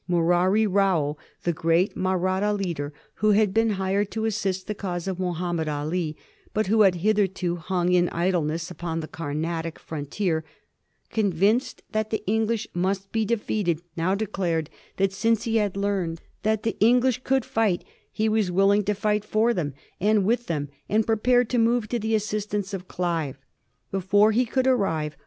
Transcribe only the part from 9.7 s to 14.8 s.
frontier, convinced that the English must be defeated, now declared